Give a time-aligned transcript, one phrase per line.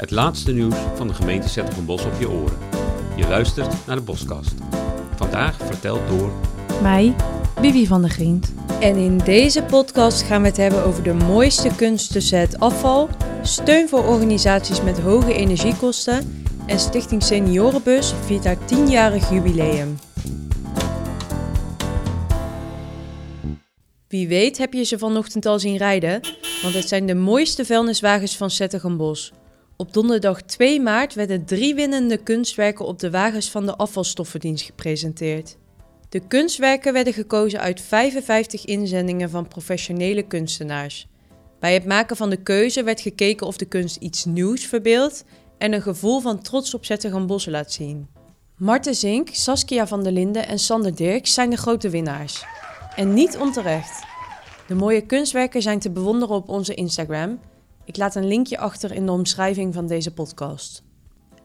[0.00, 2.58] Het laatste nieuws van de gemeente Bos op je oren.
[3.16, 4.54] Je luistert naar de Boskast.
[5.16, 6.32] Vandaag verteld door...
[6.82, 7.14] Mij,
[7.60, 8.52] Bibi van der Grient.
[8.80, 13.08] En in deze podcast gaan we het hebben over de mooiste kunst tussen het afval,
[13.42, 19.98] steun voor organisaties met hoge energiekosten en Stichting Seniorenbus viert haar 10-jarig jubileum.
[24.08, 26.20] Wie weet heb je ze vanochtend al zien rijden,
[26.62, 29.32] want het zijn de mooiste vuilniswagens van Zettergenbos.
[29.80, 35.56] Op donderdag 2 maart werden drie winnende kunstwerken op de wagens van de afvalstoffendienst gepresenteerd.
[36.08, 41.06] De kunstwerken werden gekozen uit 55 inzendingen van professionele kunstenaars.
[41.60, 45.24] Bij het maken van de keuze werd gekeken of de kunst iets nieuws verbeeldt
[45.58, 48.08] en een gevoel van trots op Zettergenbos laat zien.
[48.56, 52.44] Marten Zink, Saskia van der Linden en Sander Dirks zijn de grote winnaars.
[52.96, 54.02] En niet onterecht.
[54.66, 57.40] De mooie kunstwerken zijn te bewonderen op onze Instagram.
[57.90, 60.82] Ik laat een linkje achter in de omschrijving van deze podcast.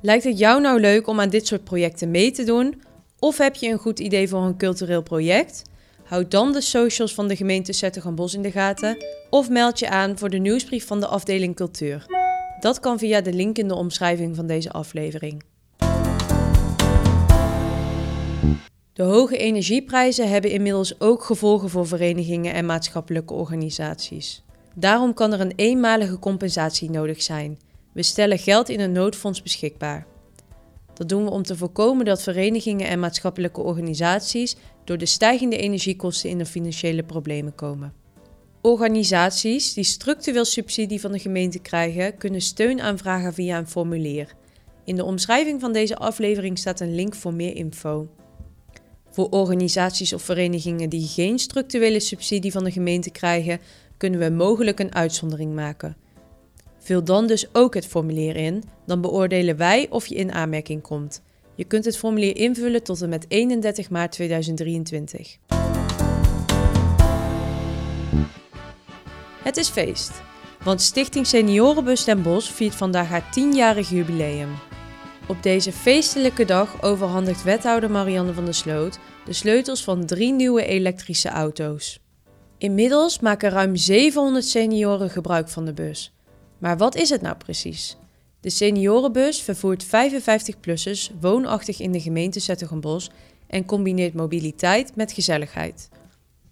[0.00, 2.82] Lijkt het jou nou leuk om aan dit soort projecten mee te doen?
[3.18, 5.62] Of heb je een goed idee voor een cultureel project?
[6.04, 8.96] Houd dan de socials van de gemeente Bos in de gaten
[9.30, 12.06] of meld je aan voor de nieuwsbrief van de afdeling cultuur.
[12.60, 15.44] Dat kan via de link in de omschrijving van deze aflevering.
[18.92, 24.42] De hoge energieprijzen hebben inmiddels ook gevolgen voor verenigingen en maatschappelijke organisaties.
[24.74, 27.58] Daarom kan er een eenmalige compensatie nodig zijn.
[27.92, 30.06] We stellen geld in een noodfonds beschikbaar.
[30.94, 36.30] Dat doen we om te voorkomen dat verenigingen en maatschappelijke organisaties door de stijgende energiekosten
[36.30, 37.92] in de financiële problemen komen.
[38.60, 44.34] Organisaties die structureel subsidie van de gemeente krijgen, kunnen steun aanvragen via een formulier.
[44.84, 48.08] In de omschrijving van deze aflevering staat een link voor meer info.
[49.10, 53.60] Voor organisaties of verenigingen die geen structurele subsidie van de gemeente krijgen,
[54.02, 55.96] kunnen we mogelijk een uitzondering maken.
[56.78, 61.22] Vul dan dus ook het formulier in, dan beoordelen wij of je in aanmerking komt.
[61.54, 65.38] Je kunt het formulier invullen tot en met 31 maart 2023.
[69.42, 70.22] Het is feest,
[70.64, 74.50] want Stichting Seniorenbus Den Bosch viert vandaag haar 10-jarig jubileum.
[75.28, 80.64] Op deze feestelijke dag overhandigt wethouder Marianne van der Sloot de sleutels van drie nieuwe
[80.66, 82.01] elektrische auto's.
[82.62, 86.12] Inmiddels maken ruim 700 senioren gebruik van de bus.
[86.58, 87.96] Maar wat is het nou precies?
[88.40, 93.10] De seniorenbus vervoert 55-plussers woonachtig in de gemeente Zettergenbos
[93.46, 95.88] en combineert mobiliteit met gezelligheid.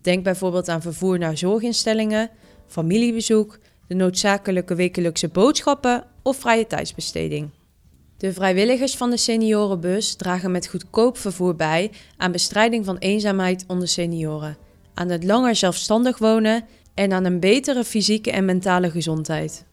[0.00, 2.30] Denk bijvoorbeeld aan vervoer naar zorginstellingen,
[2.66, 7.50] familiebezoek, de noodzakelijke wekelijkse boodschappen of vrije tijdsbesteding.
[8.16, 13.88] De vrijwilligers van de seniorenbus dragen met goedkoop vervoer bij aan bestrijding van eenzaamheid onder
[13.88, 14.56] senioren,
[14.94, 19.66] aan het langer zelfstandig wonen en aan een betere fysieke en mentale gezondheid.